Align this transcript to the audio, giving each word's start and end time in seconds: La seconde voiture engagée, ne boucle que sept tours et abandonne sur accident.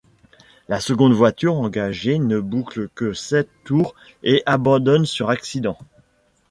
La 0.67 0.79
seconde 0.79 1.13
voiture 1.13 1.53
engagée, 1.59 2.17
ne 2.17 2.39
boucle 2.39 2.89
que 2.95 3.13
sept 3.13 3.49
tours 3.65 3.93
et 4.23 4.41
abandonne 4.47 5.05
sur 5.05 5.29
accident. 5.29 5.77